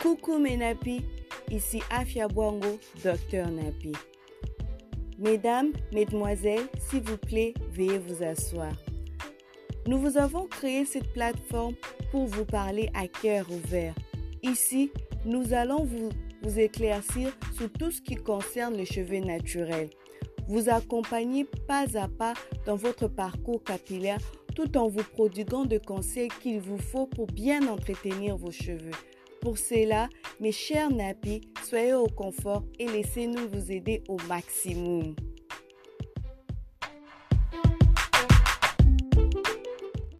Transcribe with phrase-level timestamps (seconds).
[0.00, 1.04] Coucou mes nappies,
[1.50, 3.92] ici Afia Bwango, docteur Napi.
[5.18, 8.72] Mesdames, mesdemoiselles, s'il vous plaît, veuillez vous asseoir.
[9.86, 11.74] Nous vous avons créé cette plateforme
[12.10, 13.94] pour vous parler à cœur ouvert.
[14.42, 14.90] Ici,
[15.26, 16.08] nous allons vous,
[16.42, 19.90] vous éclaircir sur tout ce qui concerne les cheveux naturels.
[20.48, 22.32] Vous accompagner pas à pas
[22.64, 24.18] dans votre parcours capillaire
[24.56, 28.90] tout en vous prodiguant de conseils qu'il vous faut pour bien entretenir vos cheveux.
[29.40, 30.08] Pour cela,
[30.38, 35.14] mes chers nappies, soyez au confort et laissez-nous vous aider au maximum.